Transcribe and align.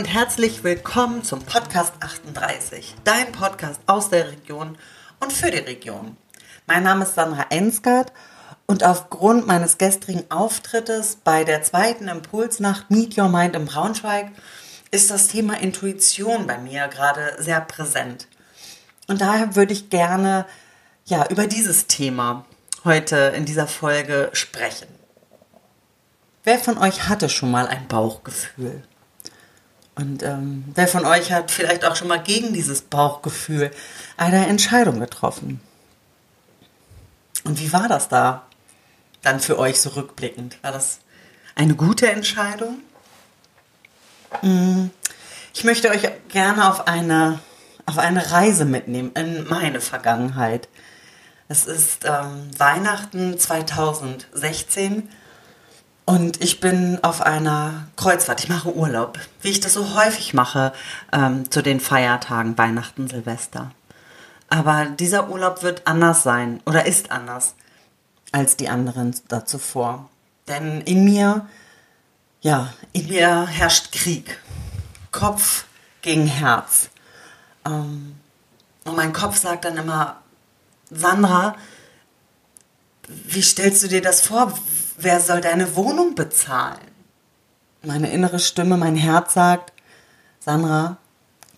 und 0.00 0.06
herzlich 0.06 0.64
willkommen 0.64 1.24
zum 1.24 1.40
Podcast 1.40 1.92
38, 2.00 2.94
dein 3.04 3.32
Podcast 3.32 3.78
aus 3.84 4.08
der 4.08 4.30
Region 4.30 4.78
und 5.20 5.30
für 5.30 5.50
die 5.50 5.58
Region. 5.58 6.16
Mein 6.66 6.84
Name 6.84 7.04
ist 7.04 7.16
Sandra 7.16 7.44
Ensgard 7.50 8.10
und 8.64 8.82
aufgrund 8.82 9.46
meines 9.46 9.76
gestrigen 9.76 10.24
Auftrittes 10.30 11.18
bei 11.22 11.44
der 11.44 11.62
zweiten 11.62 12.08
Impulsnacht 12.08 12.90
Meet 12.90 13.18
Your 13.18 13.28
Mind 13.28 13.54
in 13.54 13.66
Braunschweig 13.66 14.32
ist 14.90 15.10
das 15.10 15.28
Thema 15.28 15.60
Intuition 15.60 16.46
bei 16.46 16.56
mir 16.56 16.88
gerade 16.88 17.34
sehr 17.36 17.60
präsent. 17.60 18.26
Und 19.06 19.20
daher 19.20 19.54
würde 19.54 19.74
ich 19.74 19.90
gerne 19.90 20.46
ja, 21.04 21.26
über 21.28 21.46
dieses 21.46 21.88
Thema 21.88 22.46
heute 22.84 23.34
in 23.36 23.44
dieser 23.44 23.66
Folge 23.66 24.30
sprechen. 24.32 24.88
Wer 26.42 26.58
von 26.58 26.78
euch 26.78 27.06
hatte 27.06 27.28
schon 27.28 27.50
mal 27.50 27.66
ein 27.66 27.86
Bauchgefühl? 27.86 28.82
Und 29.94 30.22
ähm, 30.22 30.64
wer 30.74 30.88
von 30.88 31.04
euch 31.04 31.32
hat 31.32 31.50
vielleicht 31.50 31.84
auch 31.84 31.96
schon 31.96 32.08
mal 32.08 32.22
gegen 32.22 32.52
dieses 32.52 32.82
Bauchgefühl 32.82 33.70
eine 34.16 34.46
Entscheidung 34.46 35.00
getroffen? 35.00 35.60
Und 37.44 37.60
wie 37.60 37.72
war 37.72 37.88
das 37.88 38.08
da 38.08 38.46
dann 39.22 39.40
für 39.40 39.58
euch 39.58 39.80
so 39.80 39.90
rückblickend? 39.90 40.62
War 40.62 40.72
das 40.72 41.00
eine 41.54 41.74
gute 41.74 42.10
Entscheidung? 42.10 42.78
Hm, 44.40 44.90
ich 45.52 45.64
möchte 45.64 45.90
euch 45.90 46.08
gerne 46.28 46.70
auf 46.70 46.86
eine, 46.86 47.40
auf 47.86 47.98
eine 47.98 48.30
Reise 48.30 48.64
mitnehmen 48.64 49.12
in 49.14 49.46
meine 49.48 49.80
Vergangenheit. 49.80 50.68
Es 51.48 51.66
ist 51.66 52.04
ähm, 52.04 52.48
Weihnachten 52.56 53.38
2016 53.38 55.08
und 56.10 56.42
ich 56.42 56.58
bin 56.58 56.98
auf 57.02 57.22
einer 57.22 57.86
Kreuzfahrt. 57.94 58.40
Ich 58.40 58.48
mache 58.48 58.74
Urlaub, 58.74 59.20
wie 59.42 59.50
ich 59.50 59.60
das 59.60 59.74
so 59.74 59.94
häufig 59.94 60.34
mache 60.34 60.72
ähm, 61.12 61.48
zu 61.52 61.62
den 61.62 61.78
Feiertagen 61.78 62.58
Weihnachten, 62.58 63.06
Silvester. 63.06 63.70
Aber 64.48 64.86
dieser 64.86 65.30
Urlaub 65.30 65.62
wird 65.62 65.86
anders 65.86 66.24
sein 66.24 66.60
oder 66.66 66.86
ist 66.86 67.12
anders 67.12 67.54
als 68.32 68.56
die 68.56 68.68
anderen 68.68 69.14
zuvor. 69.44 70.08
Denn 70.48 70.80
in 70.80 71.04
mir, 71.04 71.46
ja, 72.40 72.72
in 72.92 73.06
mir 73.06 73.46
herrscht 73.46 73.92
Krieg. 73.92 74.40
Kopf 75.12 75.64
gegen 76.02 76.26
Herz. 76.26 76.90
Ähm, 77.64 78.16
und 78.84 78.96
mein 78.96 79.12
Kopf 79.12 79.38
sagt 79.38 79.64
dann 79.64 79.76
immer, 79.76 80.16
Sandra, 80.90 81.54
wie 83.26 83.42
stellst 83.42 83.82
du 83.82 83.88
dir 83.88 84.02
das 84.02 84.22
vor? 84.22 84.52
Wer 84.98 85.20
soll 85.20 85.40
deine 85.40 85.76
Wohnung 85.76 86.14
bezahlen? 86.14 86.78
Meine 87.82 88.12
innere 88.12 88.38
Stimme, 88.38 88.76
mein 88.76 88.96
Herz 88.96 89.34
sagt, 89.34 89.72
Sandra, 90.38 90.98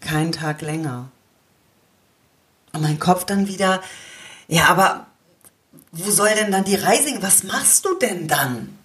keinen 0.00 0.32
Tag 0.32 0.60
länger. 0.62 1.10
Und 2.72 2.82
mein 2.82 2.98
Kopf 2.98 3.24
dann 3.24 3.48
wieder, 3.48 3.82
ja, 4.48 4.66
aber 4.66 5.06
wo 5.90 6.10
soll 6.10 6.30
denn 6.34 6.52
dann 6.52 6.64
die 6.64 6.76
Reise? 6.76 7.10
Was 7.20 7.42
machst 7.42 7.84
du 7.84 7.98
denn 7.98 8.28
dann? 8.28 8.78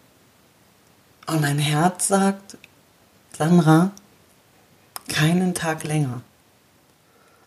Und 1.28 1.42
mein 1.42 1.60
Herz 1.60 2.08
sagt, 2.08 2.58
Sandra, 3.38 3.92
keinen 5.08 5.54
Tag 5.54 5.84
länger. 5.84 6.22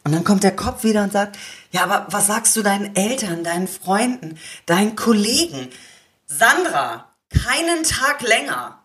Und 0.04 0.12
dann 0.12 0.24
kommt 0.24 0.42
der 0.44 0.56
Kopf 0.56 0.82
wieder 0.82 1.02
und 1.02 1.12
sagt, 1.12 1.38
ja, 1.72 1.82
aber 1.84 2.06
was 2.10 2.26
sagst 2.26 2.56
du 2.56 2.62
deinen 2.62 2.96
Eltern, 2.96 3.44
deinen 3.44 3.68
Freunden, 3.68 4.38
deinen 4.66 4.96
Kollegen? 4.96 5.68
Sandra, 6.26 7.06
keinen 7.28 7.84
Tag 7.84 8.22
länger. 8.22 8.78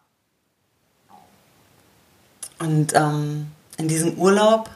Und 2.60 2.94
ähm, 2.96 3.52
in 3.78 3.88
diesem 3.88 4.18
Urlaub, 4.18 4.70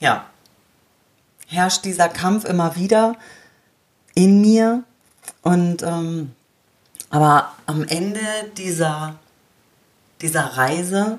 ja, 0.00 0.26
herrscht 1.46 1.84
dieser 1.84 2.08
Kampf 2.08 2.44
immer 2.44 2.76
wieder 2.76 3.16
in 4.14 4.40
mir. 4.40 4.84
Und 5.42 5.82
ähm, 5.82 6.34
aber 7.10 7.52
am 7.66 7.82
Ende 7.84 8.20
dieser, 8.56 9.18
dieser 10.20 10.56
Reise 10.56 11.18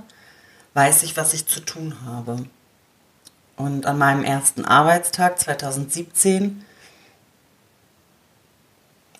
weiß 0.73 1.03
ich, 1.03 1.17
was 1.17 1.33
ich 1.33 1.47
zu 1.47 1.59
tun 1.59 1.97
habe. 2.05 2.45
Und 3.61 3.85
an 3.85 3.99
meinem 3.99 4.23
ersten 4.23 4.65
Arbeitstag 4.65 5.39
2017 5.39 6.65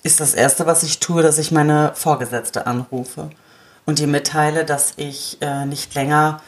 ist 0.02 0.20
das 0.20 0.34
Erste, 0.34 0.66
was 0.66 0.82
ich 0.82 1.00
tue, 1.00 1.22
dass 1.22 1.38
ich 1.38 1.52
meine 1.52 1.92
Vorgesetzte 1.94 2.66
anrufe 2.66 3.30
und 3.86 4.00
ihr 4.00 4.08
mitteile, 4.08 4.66
dass 4.66 4.94
ich 4.98 5.38
äh, 5.42 5.68
nicht 5.68 5.94
länger 5.94 6.42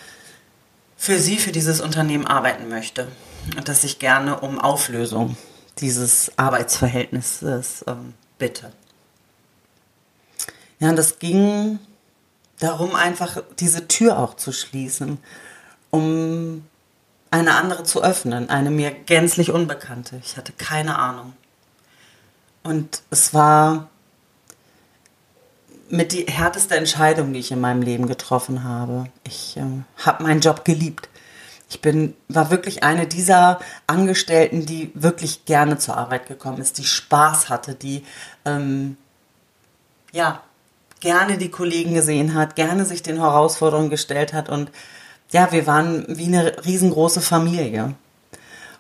für 0.98 1.20
sie, 1.20 1.38
für 1.38 1.52
dieses 1.52 1.82
Unternehmen 1.82 2.26
arbeiten 2.26 2.68
möchte 2.68 3.08
und 3.56 3.68
dass 3.68 3.84
ich 3.84 4.00
gerne 4.00 4.40
um 4.40 4.60
Auflösung 4.60 5.38
dieses 5.78 6.32
Arbeitsverhältnisses 6.36 7.86
ähm, 7.88 8.16
bitte. 8.40 8.72
Ja, 10.80 10.90
und 10.90 10.96
das 10.96 11.20
ging 11.20 11.78
darum, 12.58 12.96
einfach 12.96 13.44
diese 13.60 13.88
Tür 13.88 14.18
auch 14.18 14.36
zu 14.36 14.52
schließen, 14.52 15.20
um 15.92 16.66
eine 17.34 17.56
andere 17.56 17.84
zu 17.84 18.04
öffnen, 18.04 18.52
eine 18.52 18.70
mir 18.70 18.92
gänzlich 18.92 19.50
unbekannte. 19.50 20.22
Ich 20.24 20.38
hatte 20.38 20.54
keine 20.54 21.00
Ahnung. 21.00 21.34
Und 22.62 23.02
es 23.10 23.34
war 23.34 23.90
mit 25.90 26.12
die 26.12 26.28
härteste 26.28 26.78
Entscheidung, 26.78 27.34
die 27.34 27.40
ich 27.40 27.52
in 27.52 27.60
meinem 27.60 27.82
Leben 27.82 28.06
getroffen 28.06 28.64
habe. 28.64 29.06
Ich 29.24 29.58
äh, 29.58 29.64
habe 30.06 30.22
meinen 30.22 30.42
Job 30.42 30.64
geliebt. 30.64 31.10
Ich 31.70 31.82
bin, 31.82 32.14
war 32.28 32.52
wirklich 32.52 32.84
eine 32.84 33.08
dieser 33.08 33.60
Angestellten, 33.88 34.68
die 34.68 34.92
wirklich 34.94 35.46
gerne 35.46 35.80
zur 35.80 35.98
Arbeit 35.98 36.28
gekommen 36.28 36.60
ist, 36.60 36.78
die 36.78 36.86
Spaß 36.86 37.50
hatte, 37.50 37.74
die 37.74 38.06
ähm, 38.46 38.96
ja 40.12 40.44
gerne 41.00 41.40
die 41.40 41.50
Kollegen 41.50 41.96
gesehen 41.96 42.36
hat, 42.36 42.56
gerne 42.56 42.86
sich 42.86 43.02
den 43.02 43.18
Herausforderungen 43.18 43.90
gestellt 43.90 44.34
hat 44.34 44.50
und 44.50 44.70
ja, 45.34 45.52
wir 45.52 45.68
waren 45.68 46.06
wie 46.08 46.28
eine 46.28 46.64
riesengroße 46.64 47.20
Familie. 47.20 47.96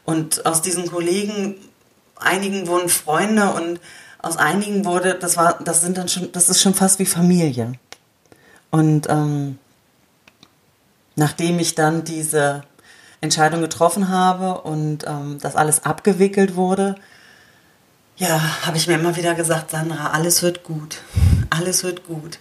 Und 0.05 0.45
aus 0.45 0.61
diesen 0.61 0.89
Kollegen, 0.89 1.55
einigen 2.15 2.67
wurden 2.67 2.89
Freunde 2.89 3.51
und 3.53 3.79
aus 4.19 4.37
einigen 4.37 4.85
wurde, 4.85 5.15
das 5.15 5.35
war, 5.35 5.59
das 5.63 5.81
sind 5.81 5.97
dann 5.97 6.07
schon, 6.07 6.31
das 6.31 6.49
ist 6.49 6.61
schon 6.61 6.75
fast 6.75 6.99
wie 6.99 7.05
Familie. 7.05 7.73
Und 8.69 9.09
ähm, 9.09 9.57
nachdem 11.15 11.59
ich 11.59 11.75
dann 11.75 12.03
diese 12.03 12.63
Entscheidung 13.19 13.61
getroffen 13.61 14.09
habe 14.09 14.61
und 14.61 15.05
ähm, 15.07 15.39
das 15.41 15.55
alles 15.55 15.85
abgewickelt 15.85 16.55
wurde, 16.55 16.95
ja, 18.15 18.39
habe 18.65 18.77
ich 18.77 18.87
mir 18.87 18.95
immer 18.95 19.15
wieder 19.15 19.33
gesagt, 19.33 19.71
Sandra, 19.71 20.11
alles 20.11 20.43
wird 20.43 20.63
gut, 20.63 20.97
alles 21.49 21.83
wird 21.83 22.05
gut. 22.05 22.37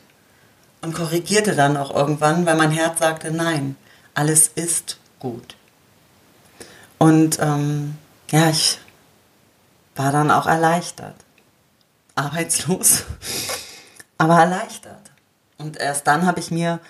Und 0.83 0.94
korrigierte 0.94 1.55
dann 1.55 1.77
auch 1.79 1.94
irgendwann, 1.94 2.44
weil 2.44 2.56
mein 2.56 2.73
Herz 2.73 2.99
sagte, 2.99 3.31
nein, 3.31 3.77
alles 4.15 4.49
ist 4.49 4.99
gut. 5.19 5.56
Und 6.99 7.39
ähm, 7.41 7.97
ja, 8.31 8.50
ich 8.50 8.78
war 9.97 10.12
dann 10.12 10.31
auch 10.31 10.47
erleichtert. 10.47 11.17
Arbeitslos, 12.15 13.05
aber 14.19 14.39
erleichtert. 14.39 15.11
Und 15.59 15.78
erst 15.78 16.06
dann 16.06 16.27
habe 16.27 16.41
ich 16.41 16.50
mir 16.50 16.81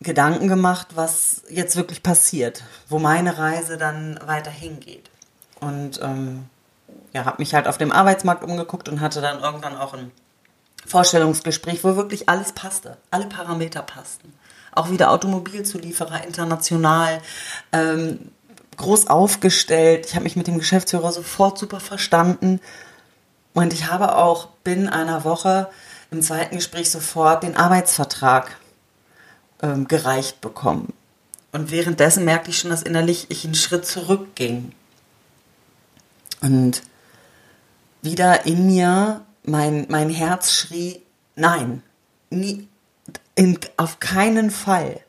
Gedanken 0.00 0.48
gemacht, 0.48 0.88
was 0.94 1.42
jetzt 1.48 1.76
wirklich 1.76 2.02
passiert, 2.02 2.64
wo 2.88 2.98
meine 2.98 3.38
Reise 3.38 3.76
dann 3.76 4.18
weiter 4.24 4.50
hingeht. 4.50 5.10
Und 5.60 6.00
ähm, 6.02 6.48
ja, 7.12 7.24
habe 7.24 7.40
mich 7.40 7.54
halt 7.54 7.68
auf 7.68 7.78
dem 7.78 7.92
Arbeitsmarkt 7.92 8.42
umgeguckt 8.42 8.88
und 8.88 9.00
hatte 9.00 9.20
dann 9.20 9.40
irgendwann 9.40 9.76
auch 9.76 9.94
ein 9.94 10.10
Vorstellungsgespräch, 10.84 11.84
wo 11.84 11.94
wirklich 11.94 12.28
alles 12.28 12.52
passte, 12.52 12.96
alle 13.10 13.26
Parameter 13.26 13.82
passten 13.82 14.32
auch 14.72 14.90
wieder 14.90 15.10
Automobilzulieferer 15.10 16.24
international, 16.24 17.20
ähm, 17.72 18.18
groß 18.76 19.06
aufgestellt. 19.08 20.06
Ich 20.06 20.14
habe 20.14 20.24
mich 20.24 20.36
mit 20.36 20.46
dem 20.46 20.58
Geschäftsführer 20.58 21.12
sofort 21.12 21.58
super 21.58 21.80
verstanden. 21.80 22.60
Und 23.54 23.72
ich 23.72 23.90
habe 23.90 24.16
auch 24.16 24.48
binnen 24.64 24.88
einer 24.88 25.24
Woche 25.24 25.68
im 26.10 26.22
zweiten 26.22 26.56
Gespräch 26.56 26.90
sofort 26.90 27.42
den 27.42 27.56
Arbeitsvertrag 27.56 28.56
ähm, 29.62 29.88
gereicht 29.88 30.40
bekommen. 30.40 30.92
Und 31.52 31.70
währenddessen 31.70 32.24
merkte 32.24 32.50
ich 32.50 32.58
schon, 32.58 32.70
dass 32.70 32.82
innerlich 32.82 33.26
ich 33.30 33.44
einen 33.44 33.54
Schritt 33.54 33.84
zurückging. 33.84 34.72
Und 36.40 36.82
wieder 38.00 38.46
in 38.46 38.66
mir 38.66 39.20
mein, 39.44 39.86
mein 39.88 40.08
Herz 40.10 40.52
schrie, 40.52 41.02
nein, 41.36 41.82
nie, 42.30 42.68
in, 43.34 43.58
auf 43.76 44.00
keinen 44.00 44.50
Fall. 44.50 45.00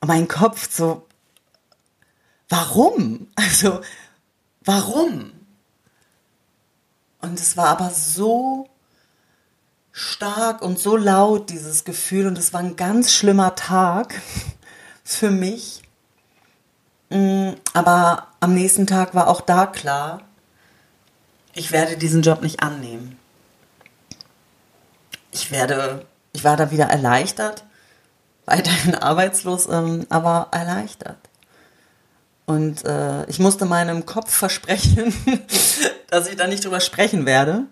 Und 0.00 0.08
mein 0.08 0.28
Kopf 0.28 0.70
so, 0.70 1.06
warum? 2.48 3.28
Also, 3.36 3.80
warum? 4.64 5.32
Und 7.20 7.38
es 7.38 7.56
war 7.56 7.68
aber 7.68 7.90
so 7.90 8.68
stark 9.92 10.62
und 10.62 10.78
so 10.78 10.96
laut, 10.96 11.50
dieses 11.50 11.84
Gefühl. 11.84 12.26
Und 12.26 12.38
es 12.38 12.52
war 12.52 12.60
ein 12.60 12.76
ganz 12.76 13.12
schlimmer 13.12 13.54
Tag 13.54 14.20
für 15.04 15.30
mich. 15.30 15.82
Mm, 17.10 17.50
aber 17.74 18.28
am 18.40 18.54
nächsten 18.54 18.86
Tag 18.86 19.14
war 19.14 19.28
auch 19.28 19.40
da 19.42 19.66
klar, 19.66 20.22
ich 21.54 21.70
werde 21.70 21.96
diesen 21.96 22.22
Job 22.22 22.42
nicht 22.42 22.62
annehmen. 22.62 23.18
Ich 25.30 25.50
werde, 25.50 26.06
ich 26.32 26.44
war 26.44 26.56
da 26.56 26.70
wieder 26.70 26.86
erleichtert, 26.86 27.64
weiterhin 28.46 28.94
arbeitslos, 28.94 29.68
ähm, 29.68 30.06
aber 30.08 30.48
erleichtert. 30.50 31.18
Und 32.46 32.84
äh, 32.84 33.24
ich 33.26 33.38
musste 33.38 33.64
meinem 33.64 34.04
Kopf 34.04 34.32
versprechen, 34.32 35.14
dass 36.10 36.28
ich 36.28 36.36
da 36.36 36.46
nicht 36.46 36.64
drüber 36.64 36.80
sprechen 36.80 37.24
werde. 37.24 37.64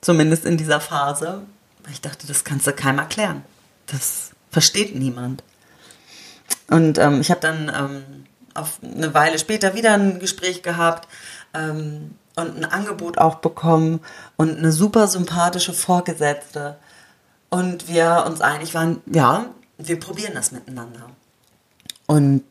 Zumindest 0.00 0.44
in 0.44 0.56
dieser 0.56 0.80
Phase. 0.80 1.42
Weil 1.82 1.92
ich 1.92 2.00
dachte, 2.00 2.26
das 2.26 2.44
kannst 2.44 2.66
du 2.66 2.72
keinem 2.72 3.00
erklären. 3.00 3.44
Das 3.86 4.30
versteht 4.50 4.94
niemand. 4.94 5.42
Und 6.68 6.98
ähm, 6.98 7.20
ich 7.20 7.30
habe 7.30 7.40
dann 7.40 7.70
ähm, 7.74 8.24
auf 8.54 8.78
eine 8.82 9.12
Weile 9.12 9.38
später 9.38 9.74
wieder 9.74 9.94
ein 9.94 10.20
Gespräch 10.20 10.62
gehabt 10.62 11.08
ähm, 11.52 12.14
und 12.36 12.56
ein 12.56 12.64
Angebot 12.64 13.18
auch 13.18 13.36
bekommen 13.36 14.00
und 14.36 14.58
eine 14.58 14.72
super 14.72 15.08
sympathische 15.08 15.72
Vorgesetzte. 15.72 16.76
Und 17.50 17.88
wir 17.88 18.24
uns 18.26 18.40
einig 18.40 18.74
waren, 18.74 19.02
ja, 19.06 19.46
wir 19.76 19.98
probieren 19.98 20.34
das 20.34 20.52
miteinander. 20.52 21.10
Und 22.06 22.44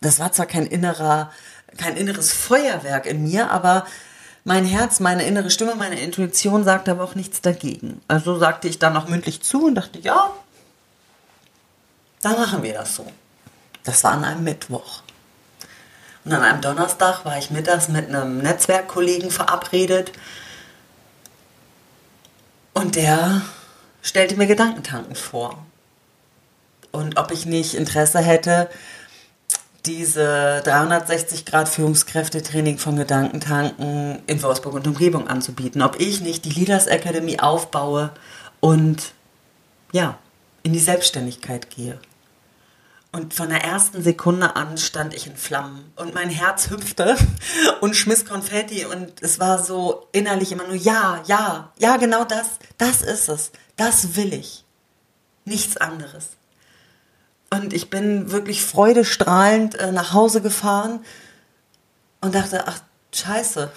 das 0.00 0.18
war 0.18 0.32
zwar 0.32 0.46
kein 0.46 0.66
innerer, 0.66 1.30
kein 1.76 1.96
inneres 1.96 2.32
Feuerwerk 2.32 3.06
in 3.06 3.22
mir, 3.22 3.50
aber 3.50 3.86
mein 4.44 4.64
Herz, 4.64 5.00
meine 5.00 5.24
innere 5.24 5.50
Stimme, 5.50 5.74
meine 5.76 6.00
Intuition 6.00 6.64
sagte 6.64 6.90
aber 6.90 7.04
auch 7.04 7.14
nichts 7.14 7.40
dagegen. 7.40 8.02
Also 8.08 8.38
sagte 8.38 8.68
ich 8.68 8.78
dann 8.78 8.92
noch 8.92 9.08
mündlich 9.08 9.42
zu 9.42 9.66
und 9.66 9.76
dachte, 9.76 10.00
ja, 10.00 10.32
dann 12.22 12.34
machen 12.34 12.62
wir 12.62 12.74
das 12.74 12.96
so. 12.96 13.06
Das 13.84 14.02
war 14.04 14.12
an 14.12 14.24
einem 14.24 14.44
Mittwoch. 14.44 15.02
Und 16.24 16.32
an 16.32 16.42
einem 16.42 16.60
Donnerstag 16.60 17.24
war 17.24 17.38
ich 17.38 17.50
mittags 17.50 17.88
mit 17.88 18.08
einem 18.08 18.38
Netzwerkkollegen 18.38 19.30
verabredet. 19.30 20.12
Und 22.74 22.96
der 22.96 23.42
stellte 24.02 24.36
mir 24.36 24.46
Gedankentanken 24.46 25.14
vor. 25.14 25.64
Und 26.90 27.18
ob 27.18 27.30
ich 27.30 27.46
nicht 27.46 27.74
Interesse 27.74 28.18
hätte, 28.18 28.68
diese 29.86 30.62
360 30.64 31.44
Grad 31.44 31.68
Führungskräftetraining 31.68 32.78
von 32.78 32.96
Gedankentanken 32.96 34.22
in 34.26 34.42
Wolfsburg 34.42 34.74
und 34.74 34.86
Umgebung 34.86 35.26
anzubieten. 35.26 35.82
Ob 35.82 36.00
ich 36.00 36.20
nicht 36.20 36.44
die 36.44 36.50
Leaders 36.50 36.86
Academy 36.86 37.40
aufbaue 37.40 38.10
und 38.60 39.12
ja, 39.92 40.18
in 40.62 40.72
die 40.72 40.78
Selbstständigkeit 40.78 41.70
gehe. 41.70 41.98
Und 43.10 43.34
von 43.34 43.50
der 43.50 43.62
ersten 43.62 44.02
Sekunde 44.02 44.56
an 44.56 44.78
stand 44.78 45.14
ich 45.14 45.26
in 45.26 45.36
Flammen 45.36 45.92
und 45.96 46.14
mein 46.14 46.30
Herz 46.30 46.70
hüpfte 46.70 47.16
und 47.80 47.96
schmiss 47.96 48.24
Konfetti 48.24 48.86
und 48.86 49.20
es 49.20 49.38
war 49.38 49.62
so 49.62 50.01
innerlich 50.12 50.52
immer 50.52 50.66
nur 50.66 50.76
ja, 50.76 51.22
ja, 51.26 51.72
ja, 51.78 51.96
genau 51.96 52.24
das, 52.24 52.46
das 52.78 53.02
ist 53.02 53.28
es, 53.28 53.52
das 53.76 54.16
will 54.16 54.32
ich. 54.32 54.64
Nichts 55.44 55.76
anderes. 55.76 56.36
Und 57.50 57.72
ich 57.72 57.90
bin 57.90 58.30
wirklich 58.30 58.64
freudestrahlend 58.64 59.74
äh, 59.74 59.92
nach 59.92 60.12
Hause 60.12 60.40
gefahren 60.40 61.04
und 62.20 62.34
dachte, 62.34 62.66
ach, 62.66 62.80
scheiße. 63.12 63.70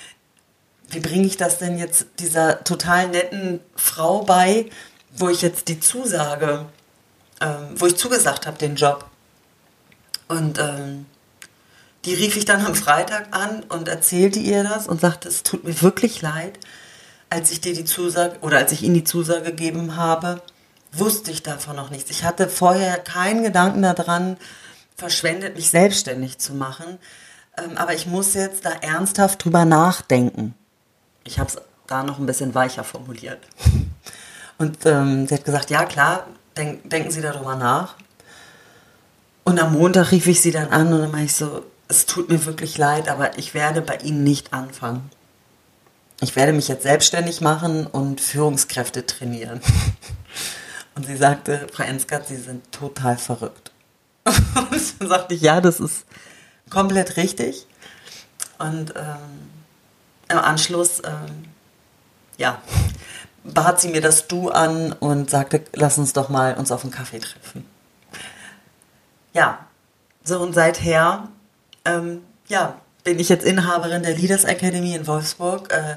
Wie 0.88 1.00
bringe 1.00 1.26
ich 1.26 1.36
das 1.36 1.58
denn 1.58 1.78
jetzt 1.78 2.06
dieser 2.20 2.62
total 2.62 3.08
netten 3.08 3.60
Frau 3.74 4.22
bei, 4.22 4.70
wo 5.16 5.28
ich 5.28 5.42
jetzt 5.42 5.68
die 5.68 5.80
Zusage, 5.80 6.66
ähm, 7.40 7.68
wo 7.74 7.86
ich 7.86 7.96
zugesagt 7.96 8.46
habe, 8.46 8.56
den 8.56 8.76
Job. 8.76 9.04
Und 10.28 10.58
ähm, 10.58 11.06
die 12.06 12.14
rief 12.14 12.36
ich 12.36 12.44
dann 12.44 12.64
am 12.64 12.74
Freitag 12.74 13.26
an 13.32 13.64
und 13.68 13.88
erzählte 13.88 14.38
ihr 14.38 14.62
das 14.62 14.86
und 14.86 15.00
sagte, 15.00 15.28
es 15.28 15.42
tut 15.42 15.64
mir 15.64 15.82
wirklich 15.82 16.22
leid, 16.22 16.58
als 17.30 17.50
ich 17.50 17.60
dir 17.60 17.74
die 17.74 17.84
Zusage 17.84 18.38
oder 18.40 18.58
als 18.58 18.70
ich 18.70 18.82
ihnen 18.82 18.94
die 18.94 19.04
Zusage 19.04 19.42
gegeben 19.42 19.96
habe, 19.96 20.40
wusste 20.92 21.32
ich 21.32 21.42
davon 21.42 21.74
noch 21.74 21.90
nichts. 21.90 22.10
Ich 22.10 22.22
hatte 22.22 22.48
vorher 22.48 22.98
keinen 22.98 23.42
Gedanken 23.42 23.82
daran 23.82 24.36
verschwendet, 24.96 25.56
mich 25.56 25.70
selbstständig 25.70 26.38
zu 26.38 26.54
machen. 26.54 26.98
Ähm, 27.58 27.76
aber 27.76 27.94
ich 27.94 28.06
muss 28.06 28.34
jetzt 28.34 28.64
da 28.64 28.70
ernsthaft 28.70 29.44
drüber 29.44 29.64
nachdenken. 29.64 30.54
Ich 31.24 31.40
habe 31.40 31.50
es 31.50 31.58
da 31.88 32.04
noch 32.04 32.18
ein 32.18 32.26
bisschen 32.26 32.54
weicher 32.54 32.84
formuliert. 32.84 33.40
Und 34.58 34.86
ähm, 34.86 35.26
sie 35.26 35.34
hat 35.34 35.44
gesagt, 35.44 35.70
ja 35.70 35.84
klar, 35.84 36.26
denk, 36.56 36.88
denken 36.88 37.10
Sie 37.10 37.20
darüber 37.20 37.56
nach. 37.56 37.96
Und 39.44 39.60
am 39.60 39.74
Montag 39.74 40.12
rief 40.12 40.26
ich 40.28 40.40
sie 40.40 40.50
dann 40.50 40.70
an 40.70 40.92
und 40.92 40.98
dann 40.98 41.10
meinte 41.10 41.26
ich 41.26 41.34
so, 41.34 41.62
es 41.88 42.06
tut 42.06 42.28
mir 42.28 42.44
wirklich 42.46 42.78
leid, 42.78 43.08
aber 43.08 43.38
ich 43.38 43.54
werde 43.54 43.80
bei 43.80 43.96
Ihnen 43.96 44.24
nicht 44.24 44.52
anfangen. 44.52 45.10
Ich 46.20 46.34
werde 46.34 46.52
mich 46.52 46.68
jetzt 46.68 46.82
selbstständig 46.82 47.40
machen 47.40 47.86
und 47.86 48.20
Führungskräfte 48.20 49.06
trainieren. 49.06 49.60
Und 50.94 51.04
sie 51.04 51.16
sagte, 51.18 51.66
Frau 51.74 51.82
Enskat, 51.82 52.26
Sie 52.26 52.38
sind 52.38 52.72
total 52.72 53.18
verrückt. 53.18 53.70
Und 54.24 54.72
dann 54.98 55.08
sagte 55.08 55.34
ich, 55.34 55.42
ja, 55.42 55.60
das 55.60 55.78
ist 55.78 56.06
komplett 56.70 57.18
richtig. 57.18 57.66
Und 58.58 58.94
ähm, 58.96 59.50
im 60.30 60.38
Anschluss, 60.38 61.02
ähm, 61.04 61.44
ja, 62.38 62.62
bat 63.44 63.80
sie 63.80 63.88
mir 63.88 64.00
das 64.00 64.26
Du 64.26 64.50
an 64.50 64.92
und 64.92 65.30
sagte, 65.30 65.62
lass 65.74 65.98
uns 65.98 66.12
doch 66.12 66.28
mal 66.28 66.54
uns 66.54 66.72
auf 66.72 66.82
einen 66.82 66.92
Kaffee 66.92 67.20
treffen. 67.20 67.66
Ja, 69.32 69.66
so 70.24 70.40
und 70.40 70.54
seither, 70.54 71.28
ähm, 71.86 72.22
ja, 72.48 72.80
bin 73.04 73.18
ich 73.18 73.28
jetzt 73.28 73.44
Inhaberin 73.44 74.02
der 74.02 74.16
Leaders 74.16 74.44
Academy 74.44 74.94
in 74.94 75.06
Wolfsburg. 75.06 75.72
Äh, 75.72 75.96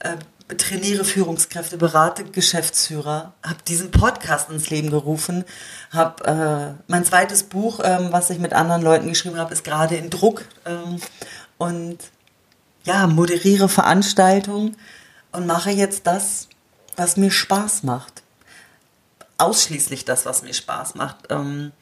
äh, 0.00 0.16
trainiere 0.56 1.04
Führungskräfte, 1.04 1.76
berate 1.76 2.24
Geschäftsführer, 2.24 3.34
habe 3.42 3.58
diesen 3.66 3.90
Podcast 3.90 4.50
ins 4.50 4.70
Leben 4.70 4.90
gerufen, 4.90 5.44
habe 5.90 6.24
äh, 6.24 6.82
mein 6.90 7.04
zweites 7.04 7.42
Buch, 7.42 7.80
ähm, 7.84 8.08
was 8.12 8.30
ich 8.30 8.38
mit 8.38 8.54
anderen 8.54 8.82
Leuten 8.82 9.08
geschrieben 9.08 9.36
habe, 9.36 9.52
ist 9.52 9.64
gerade 9.64 9.96
in 9.96 10.08
Druck 10.08 10.44
ähm, 10.64 11.00
und 11.58 11.98
ja, 12.84 13.06
moderiere 13.06 13.68
Veranstaltungen 13.68 14.76
und 15.32 15.46
mache 15.46 15.70
jetzt 15.70 16.06
das, 16.06 16.48
was 16.96 17.16
mir 17.18 17.30
Spaß 17.30 17.82
macht. 17.82 18.22
Ausschließlich 19.36 20.06
das, 20.06 20.24
was 20.24 20.42
mir 20.42 20.54
Spaß 20.54 20.94
macht. 20.94 21.26
Ähm, 21.28 21.72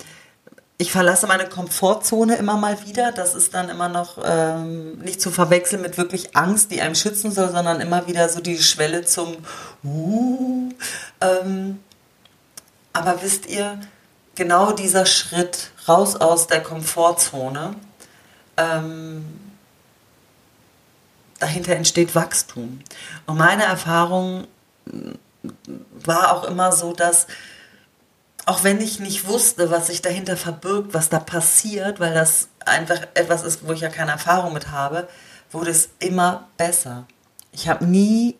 ich 0.78 0.92
verlasse 0.92 1.26
meine 1.26 1.48
Komfortzone 1.48 2.36
immer 2.36 2.56
mal 2.56 2.84
wieder. 2.86 3.12
Das 3.12 3.34
ist 3.34 3.54
dann 3.54 3.70
immer 3.70 3.88
noch 3.88 4.18
ähm, 4.22 4.98
nicht 4.98 5.20
zu 5.20 5.30
verwechseln 5.30 5.80
mit 5.80 5.96
wirklich 5.96 6.36
Angst, 6.36 6.70
die 6.70 6.82
einem 6.82 6.94
schützen 6.94 7.32
soll, 7.32 7.50
sondern 7.50 7.80
immer 7.80 8.06
wieder 8.06 8.28
so 8.28 8.40
die 8.40 8.58
Schwelle 8.58 9.04
zum 9.04 9.36
uh, 9.84 10.68
ähm, 11.22 11.80
Aber 12.92 13.22
wisst 13.22 13.46
ihr, 13.46 13.80
genau 14.34 14.72
dieser 14.72 15.06
Schritt 15.06 15.70
raus 15.88 16.16
aus 16.16 16.46
der 16.46 16.62
Komfortzone, 16.62 17.74
ähm, 18.58 19.24
dahinter 21.38 21.76
entsteht 21.76 22.14
Wachstum. 22.14 22.80
Und 23.26 23.38
meine 23.38 23.64
Erfahrung 23.64 24.46
war 26.04 26.32
auch 26.32 26.44
immer 26.44 26.72
so, 26.72 26.92
dass 26.92 27.26
auch 28.46 28.62
wenn 28.62 28.80
ich 28.80 29.00
nicht 29.00 29.26
wusste, 29.26 29.70
was 29.70 29.88
sich 29.88 30.02
dahinter 30.02 30.36
verbirgt, 30.36 30.94
was 30.94 31.08
da 31.08 31.18
passiert, 31.18 31.98
weil 31.98 32.14
das 32.14 32.48
einfach 32.64 33.00
etwas 33.14 33.42
ist, 33.42 33.66
wo 33.66 33.72
ich 33.72 33.80
ja 33.80 33.88
keine 33.88 34.12
Erfahrung 34.12 34.54
mit 34.54 34.70
habe, 34.70 35.08
wurde 35.50 35.72
es 35.72 35.90
immer 35.98 36.46
besser. 36.56 37.06
Ich 37.50 37.68
habe 37.68 37.84
nie 37.84 38.36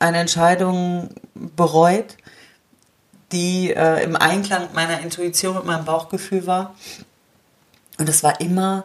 eine 0.00 0.18
Entscheidung 0.18 1.10
bereut, 1.34 2.16
die 3.30 3.72
äh, 3.72 4.02
im 4.02 4.16
Einklang 4.16 4.62
mit 4.62 4.74
meiner 4.74 5.00
Intuition, 5.00 5.56
mit 5.56 5.64
meinem 5.64 5.84
Bauchgefühl 5.84 6.46
war. 6.46 6.74
Und 7.98 8.08
es 8.08 8.24
war 8.24 8.40
immer 8.40 8.84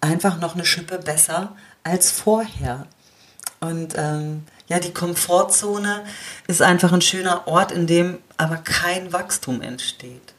einfach 0.00 0.38
noch 0.40 0.54
eine 0.54 0.64
Schippe 0.64 0.98
besser 0.98 1.54
als 1.84 2.10
vorher. 2.10 2.86
Und 3.60 3.94
ähm, 3.96 4.44
ja, 4.68 4.80
die 4.80 4.92
Komfortzone 4.92 6.04
ist 6.46 6.62
einfach 6.62 6.92
ein 6.92 7.02
schöner 7.02 7.46
Ort, 7.46 7.72
in 7.72 7.86
dem 7.86 8.18
aber 8.36 8.56
kein 8.56 9.12
Wachstum 9.12 9.62
entsteht. 9.62 10.34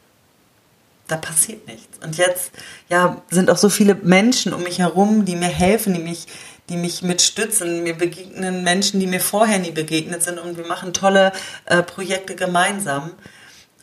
Da 1.07 1.15
passiert 1.15 1.67
nichts. 1.67 2.03
Und 2.03 2.17
jetzt, 2.17 2.51
ja, 2.89 3.21
sind 3.29 3.49
auch 3.49 3.57
so 3.57 3.69
viele 3.69 3.95
Menschen 3.95 4.53
um 4.53 4.63
mich 4.63 4.79
herum, 4.79 5.23
die 5.23 5.37
mir 5.37 5.47
helfen, 5.47 5.93
die 5.93 6.01
mich, 6.01 6.27
die 6.69 6.75
mich 6.75 7.01
mitstützen. 7.01 7.83
Mir 7.83 7.97
begegnen 7.97 8.63
Menschen, 8.63 8.99
die 8.99 9.07
mir 9.07 9.21
vorher 9.21 9.59
nie 9.59 9.71
begegnet 9.71 10.21
sind 10.21 10.37
und 10.37 10.57
wir 10.57 10.67
machen 10.67 10.93
tolle 10.93 11.31
äh, 11.65 11.81
Projekte 11.81 12.35
gemeinsam. 12.35 13.11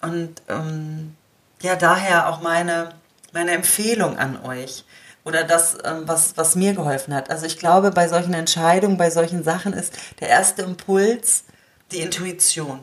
Und 0.03 0.43
ähm, 0.49 1.17
ja, 1.63 1.77
daher 1.77 2.29
auch 2.29 2.43
meine, 2.43 2.91
meine 3.33 3.53
Empfehlung 3.53 4.19
an 4.19 4.45
euch 4.45 4.85
oder 5.25 5.45
das, 5.45 5.79
ähm, 5.85 6.03
was, 6.07 6.37
was 6.37 6.55
mir 6.55 6.75
geholfen 6.75 7.15
hat. 7.15 7.31
Also 7.31 7.47
ich 7.47 7.59
glaube, 7.59 7.91
bei 7.91 8.09
solchen 8.09 8.35
Entscheidungen, 8.35 8.97
bei 8.97 9.11
solchen 9.11 9.43
Sachen 9.43 9.73
ist 9.73 9.95
der 10.21 10.29
erste 10.29 10.63
Impuls, 10.63 11.45
die 11.93 12.01
Intuition, 12.01 12.81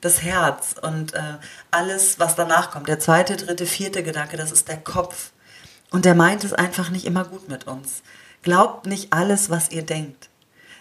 das 0.00 0.22
Herz 0.22 0.74
und 0.80 1.14
äh, 1.14 1.38
alles, 1.70 2.18
was 2.18 2.34
danach 2.36 2.70
kommt. 2.70 2.88
Der 2.88 2.98
zweite, 2.98 3.36
dritte, 3.36 3.66
vierte 3.66 4.02
Gedanke, 4.02 4.36
das 4.36 4.52
ist 4.52 4.68
der 4.68 4.78
Kopf. 4.78 5.32
Und 5.90 6.04
der 6.04 6.14
meint 6.14 6.42
es 6.44 6.52
einfach 6.52 6.90
nicht 6.90 7.04
immer 7.04 7.24
gut 7.24 7.48
mit 7.48 7.66
uns. 7.66 8.02
Glaubt 8.42 8.86
nicht 8.86 9.12
alles, 9.12 9.48
was 9.48 9.70
ihr 9.70 9.82
denkt. 9.82 10.28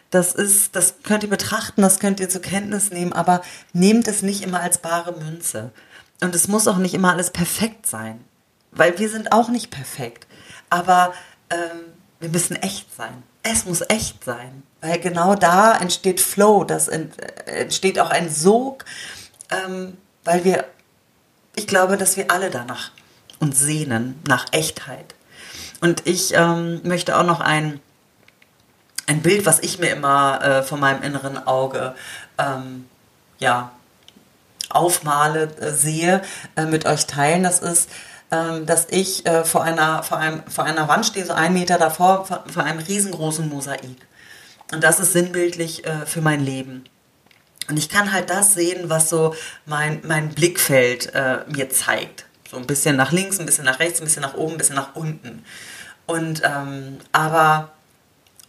Das 0.09 0.33
ist, 0.33 0.75
das 0.75 0.95
könnt 1.03 1.23
ihr 1.23 1.29
betrachten, 1.29 1.81
das 1.81 1.99
könnt 1.99 2.19
ihr 2.19 2.29
zur 2.29 2.41
Kenntnis 2.41 2.91
nehmen, 2.91 3.13
aber 3.13 3.41
nehmt 3.73 4.07
es 4.07 4.21
nicht 4.21 4.43
immer 4.43 4.59
als 4.59 4.77
bare 4.77 5.11
Münze. 5.11 5.71
Und 6.21 6.35
es 6.35 6.47
muss 6.47 6.67
auch 6.67 6.77
nicht 6.77 6.93
immer 6.93 7.11
alles 7.11 7.31
perfekt 7.31 7.87
sein, 7.87 8.23
weil 8.71 8.97
wir 8.99 9.09
sind 9.09 9.31
auch 9.31 9.49
nicht 9.49 9.71
perfekt. 9.71 10.27
Aber 10.73 11.13
ähm, 11.51 11.93
wir 12.19 12.29
müssen 12.29 12.55
echt 12.55 12.87
sein. 12.95 13.21
Es 13.43 13.65
muss 13.65 13.81
echt 13.89 14.23
sein, 14.23 14.63
weil 14.81 14.99
genau 14.99 15.35
da 15.35 15.77
entsteht 15.77 16.19
Flow, 16.19 16.63
das 16.63 16.87
entsteht 16.87 17.99
auch 17.99 18.09
ein 18.09 18.29
Sog, 18.29 18.85
ähm, 19.51 19.97
weil 20.23 20.43
wir, 20.43 20.65
ich 21.55 21.67
glaube, 21.67 21.97
dass 21.97 22.17
wir 22.17 22.31
alle 22.31 22.49
danach 22.49 22.89
uns 23.39 23.59
sehnen, 23.59 24.19
nach 24.27 24.47
Echtheit. 24.51 25.13
Und 25.79 26.07
ich 26.07 26.33
ähm, 26.33 26.81
möchte 26.83 27.17
auch 27.17 27.25
noch 27.25 27.41
ein 27.41 27.79
ein 29.05 29.21
Bild, 29.21 29.45
was 29.45 29.59
ich 29.59 29.79
mir 29.79 29.89
immer 29.89 30.41
äh, 30.41 30.63
von 30.63 30.79
meinem 30.79 31.03
inneren 31.03 31.45
Auge 31.45 31.93
ähm, 32.37 32.87
ja, 33.37 33.73
aufmale, 34.69 35.51
äh, 35.59 35.71
sehe, 35.73 36.21
äh, 36.55 36.65
mit 36.65 36.85
euch 36.85 37.05
teilen. 37.05 37.43
Das 37.43 37.59
ist, 37.59 37.89
dass 38.65 38.87
ich 38.89 39.25
äh, 39.25 39.45
vor, 39.45 39.63
einer, 39.63 40.03
vor, 40.03 40.17
einem, 40.17 40.43
vor 40.47 40.63
einer 40.63 40.87
Wand 40.87 41.05
stehe, 41.05 41.25
so 41.25 41.33
einen 41.33 41.53
Meter 41.53 41.77
davor, 41.77 42.25
vor, 42.25 42.43
vor 42.51 42.63
einem 42.63 42.79
riesengroßen 42.79 43.47
Mosaik. 43.47 43.97
Und 44.71 44.83
das 44.83 44.99
ist 44.99 45.13
sinnbildlich 45.13 45.85
äh, 45.85 46.05
für 46.05 46.21
mein 46.21 46.43
Leben. 46.43 46.85
Und 47.69 47.77
ich 47.77 47.89
kann 47.89 48.11
halt 48.11 48.29
das 48.29 48.53
sehen, 48.53 48.89
was 48.89 49.09
so 49.09 49.35
mein, 49.65 50.01
mein 50.03 50.29
Blickfeld 50.29 51.13
äh, 51.13 51.39
mir 51.47 51.69
zeigt. 51.69 52.25
So 52.49 52.57
ein 52.57 52.67
bisschen 52.67 52.95
nach 52.95 53.11
links, 53.11 53.39
ein 53.39 53.45
bisschen 53.45 53.65
nach 53.65 53.79
rechts, 53.79 54.01
ein 54.01 54.05
bisschen 54.05 54.21
nach 54.21 54.33
oben, 54.33 54.53
ein 54.53 54.57
bisschen 54.57 54.75
nach 54.75 54.95
unten. 54.95 55.45
Und 56.05 56.41
ähm, 56.43 56.97
aber 57.11 57.71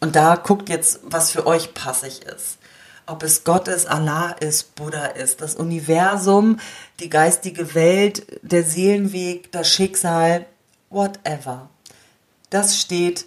und 0.01 0.17
da 0.17 0.37
guckt 0.37 0.69
jetzt, 0.69 1.01
was 1.05 1.31
für 1.31 1.47
euch 1.47 1.73
passig 1.73 2.23
ist. 2.25 2.59
Ob 3.07 3.23
es 3.23 3.45
Gott 3.45 3.69
ist, 3.69 3.87
Allah 3.87 4.31
ist, 4.41 4.75
Buddha 4.77 5.07
ist, 5.07 5.41
das 5.43 5.57
Universum, 5.57 6.59
die 7.01 7.11
geistige 7.11 7.75
Welt, 7.75 8.27
der 8.43 8.65
Seelenweg, 8.65 9.53
das 9.53 9.69
Schicksal, 9.69 10.47
whatever. 10.89 11.69
Das 12.49 12.81
steht 12.81 13.27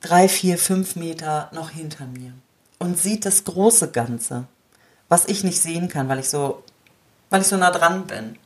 drei, 0.00 0.28
vier, 0.28 0.58
fünf 0.58 0.96
Meter 0.96 1.50
noch 1.52 1.70
hinter 1.70 2.06
mir 2.06 2.32
und 2.78 2.98
sieht 2.98 3.24
das 3.24 3.44
große 3.44 3.90
Ganze, 3.90 4.46
was 5.08 5.26
ich 5.26 5.44
nicht 5.44 5.60
sehen 5.60 5.88
kann, 5.88 6.08
weil 6.08 6.18
ich 6.18 6.28
so, 6.28 6.62
weil 7.30 7.42
ich 7.42 7.46
so 7.46 7.56
nah 7.56 7.70
dran 7.70 8.06
bin. 8.06 8.38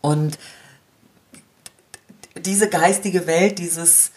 Und 0.00 0.38
diese 2.36 2.68
geistige 2.68 3.26
Welt, 3.26 3.58
dieses 3.58 4.12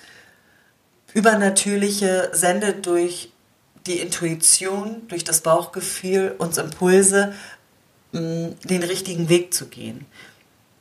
Übernatürliche 1.13 2.30
sendet 2.34 2.86
durch 2.86 3.32
die 3.88 4.00
Intuition, 4.00 5.08
durch 5.08 5.24
das 5.24 5.42
Bauchgefühl 5.42 6.36
uns 6.38 6.58
Impulse, 6.58 7.34
mm, 8.12 8.48
den 8.63 8.84
richtigen 8.84 9.30
Weg 9.30 9.54
zu 9.54 9.68
gehen. 9.68 10.06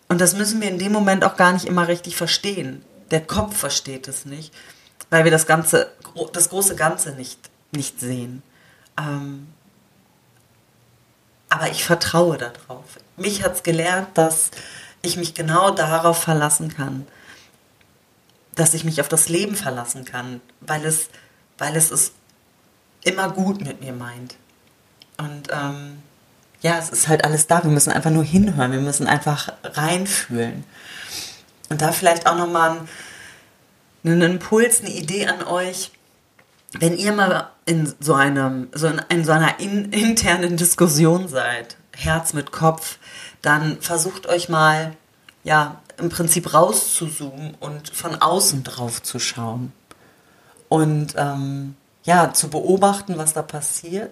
Und 0.08 0.20
das 0.20 0.34
müssen 0.36 0.60
wir 0.60 0.68
in 0.68 0.78
dem 0.78 0.92
Moment 0.92 1.24
auch 1.24 1.36
gar 1.36 1.52
nicht 1.52 1.64
immer 1.64 1.88
richtig 1.88 2.16
verstehen. 2.16 2.84
Der 3.10 3.20
Kopf 3.20 3.56
versteht 3.56 4.08
es 4.08 4.24
nicht, 4.24 4.52
weil 5.10 5.24
wir 5.24 5.30
das 5.30 5.46
ganze, 5.46 5.92
das 6.32 6.48
große 6.48 6.76
Ganze 6.76 7.12
nicht, 7.12 7.38
nicht 7.72 8.00
sehen. 8.00 8.42
Ähm, 8.98 9.48
aber 11.48 11.70
ich 11.70 11.84
vertraue 11.84 12.38
darauf. 12.38 12.84
Mich 13.16 13.42
hat 13.42 13.54
es 13.54 13.62
gelernt, 13.62 14.08
dass 14.14 14.50
ich 15.02 15.16
mich 15.16 15.34
genau 15.34 15.70
darauf 15.70 16.22
verlassen 16.22 16.74
kann 16.74 17.06
dass 18.54 18.74
ich 18.74 18.84
mich 18.84 19.00
auf 19.00 19.08
das 19.08 19.28
Leben 19.28 19.56
verlassen 19.56 20.04
kann, 20.04 20.40
weil 20.60 20.84
es, 20.84 21.08
weil 21.58 21.76
es 21.76 21.90
es 21.90 22.12
immer 23.04 23.30
gut 23.30 23.60
mit 23.64 23.80
mir 23.80 23.92
meint. 23.92 24.36
Und 25.16 25.48
ähm, 25.50 26.02
ja, 26.60 26.78
es 26.78 26.90
ist 26.90 27.08
halt 27.08 27.24
alles 27.24 27.46
da. 27.46 27.62
Wir 27.62 27.70
müssen 27.70 27.92
einfach 27.92 28.10
nur 28.10 28.24
hinhören. 28.24 28.72
Wir 28.72 28.80
müssen 28.80 29.06
einfach 29.06 29.52
reinfühlen. 29.62 30.64
Und 31.68 31.82
da 31.82 31.92
vielleicht 31.92 32.26
auch 32.26 32.36
nochmal 32.36 32.70
einen, 32.70 32.88
einen 34.04 34.32
Impuls, 34.32 34.80
eine 34.80 34.90
Idee 34.90 35.26
an 35.26 35.42
euch. 35.44 35.92
Wenn 36.72 36.96
ihr 36.96 37.12
mal 37.12 37.50
in 37.66 37.92
so, 38.00 38.14
einem, 38.14 38.68
so 38.72 38.88
in, 38.88 39.00
in 39.08 39.24
so 39.24 39.32
einer 39.32 39.60
in, 39.60 39.92
internen 39.92 40.56
Diskussion 40.56 41.28
seid, 41.28 41.76
Herz 41.92 42.32
mit 42.32 42.50
Kopf, 42.50 42.98
dann 43.42 43.80
versucht 43.80 44.26
euch 44.26 44.48
mal, 44.48 44.96
ja, 45.44 45.80
im 45.98 46.08
Prinzip 46.08 46.52
rauszuzoomen 46.54 47.54
und 47.60 47.90
von 47.90 48.20
außen 48.20 48.64
drauf 48.64 49.02
zu 49.02 49.18
schauen. 49.18 49.72
Und 50.68 51.14
ähm, 51.16 51.76
ja, 52.04 52.32
zu 52.32 52.48
beobachten, 52.48 53.18
was 53.18 53.32
da 53.32 53.42
passiert. 53.42 54.10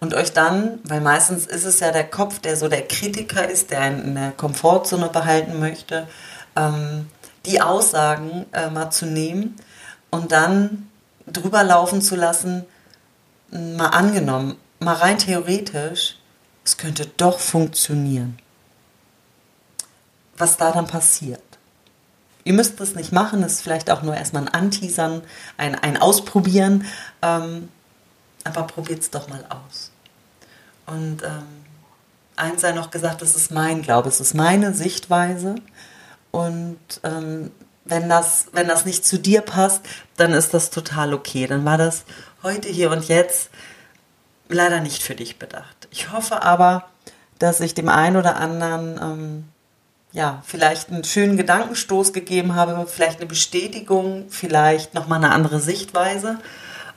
Und 0.00 0.14
euch 0.14 0.32
dann, 0.32 0.80
weil 0.84 1.00
meistens 1.00 1.46
ist 1.46 1.64
es 1.64 1.80
ja 1.80 1.90
der 1.90 2.08
Kopf, 2.08 2.38
der 2.38 2.56
so 2.56 2.68
der 2.68 2.86
Kritiker 2.86 3.48
ist, 3.48 3.70
der 3.70 3.80
einen 3.80 4.02
in 4.02 4.14
der 4.14 4.32
Komfortzone 4.32 5.08
behalten 5.08 5.58
möchte, 5.58 6.06
ähm, 6.56 7.08
die 7.46 7.60
Aussagen 7.60 8.46
äh, 8.52 8.70
mal 8.70 8.90
zu 8.90 9.06
nehmen 9.06 9.56
und 10.10 10.32
dann 10.32 10.88
drüber 11.26 11.62
laufen 11.64 12.02
zu 12.02 12.16
lassen, 12.16 12.64
mal 13.50 13.88
angenommen, 13.88 14.56
mal 14.78 14.94
rein 14.94 15.18
theoretisch, 15.18 16.18
es 16.64 16.76
könnte 16.76 17.06
doch 17.16 17.38
funktionieren 17.38 18.38
was 20.36 20.56
da 20.56 20.72
dann 20.72 20.86
passiert. 20.86 21.42
Ihr 22.44 22.52
müsst 22.52 22.78
das 22.78 22.94
nicht 22.94 23.12
machen, 23.12 23.42
das 23.42 23.54
ist 23.54 23.62
vielleicht 23.62 23.90
auch 23.90 24.02
nur 24.02 24.14
erstmal 24.14 24.42
ein 24.42 24.48
Anteasern, 24.48 25.22
ein, 25.56 25.74
ein 25.74 25.96
Ausprobieren, 25.96 26.84
ähm, 27.22 27.68
aber 28.44 28.64
probiert 28.64 29.00
es 29.00 29.10
doch 29.10 29.28
mal 29.28 29.44
aus. 29.48 29.90
Und 30.86 31.22
ähm, 31.22 31.46
eins 32.36 32.60
sei 32.60 32.72
noch 32.72 32.90
gesagt, 32.90 33.22
das 33.22 33.34
ist 33.34 33.50
mein 33.50 33.82
Glaube, 33.82 34.08
es 34.08 34.20
ist 34.20 34.34
meine 34.34 34.74
Sichtweise 34.74 35.54
und 36.30 36.78
ähm, 37.02 37.50
wenn 37.84 38.08
das, 38.08 38.46
wenn 38.52 38.68
das 38.68 38.84
nicht 38.84 39.04
zu 39.04 39.18
dir 39.18 39.40
passt, 39.40 39.82
dann 40.16 40.32
ist 40.32 40.54
das 40.54 40.70
total 40.70 41.12
okay. 41.14 41.46
Dann 41.46 41.64
war 41.64 41.78
das 41.78 42.04
heute, 42.42 42.68
hier 42.68 42.90
und 42.90 43.08
jetzt 43.08 43.50
leider 44.48 44.80
nicht 44.80 45.02
für 45.02 45.14
dich 45.14 45.38
bedacht. 45.38 45.88
Ich 45.90 46.10
hoffe 46.10 46.42
aber, 46.42 46.88
dass 47.38 47.60
ich 47.60 47.74
dem 47.74 47.88
einen 47.88 48.16
oder 48.16 48.36
anderen 48.36 48.98
ähm, 49.02 49.44
ja, 50.14 50.42
vielleicht 50.46 50.90
einen 50.90 51.02
schönen 51.02 51.36
Gedankenstoß 51.36 52.12
gegeben 52.12 52.54
habe, 52.54 52.86
vielleicht 52.86 53.18
eine 53.18 53.26
Bestätigung, 53.26 54.26
vielleicht 54.30 54.94
nochmal 54.94 55.18
eine 55.18 55.34
andere 55.34 55.58
Sichtweise. 55.58 56.38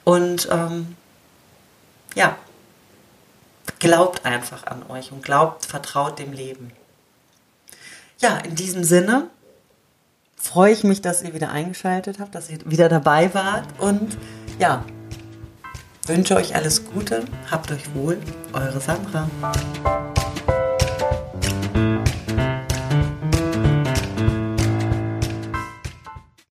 Und 0.04 0.48
ähm, 0.52 0.96
ja, 2.14 2.38
glaubt 3.80 4.24
einfach 4.24 4.68
an 4.68 4.84
euch 4.88 5.12
und 5.12 5.24
glaubt, 5.24 5.66
vertraut 5.66 6.20
dem 6.20 6.32
Leben. 6.32 6.72
Ja, 8.20 8.38
in 8.38 8.54
diesem 8.54 8.84
Sinne 8.84 9.28
freue 10.36 10.72
ich 10.72 10.84
mich, 10.84 11.02
dass 11.02 11.24
ihr 11.24 11.34
wieder 11.34 11.50
eingeschaltet 11.50 12.20
habt, 12.20 12.36
dass 12.36 12.52
ihr 12.52 12.60
wieder 12.66 12.88
dabei 12.88 13.34
wart 13.34 13.68
und 13.80 14.16
ja, 14.60 14.86
wünsche 16.06 16.36
euch 16.36 16.56
alles 16.56 16.86
Gute, 16.86 17.26
habt 17.50 17.72
euch 17.72 17.96
wohl, 17.96 18.20
eure 18.54 18.80
Sandra. 18.80 19.28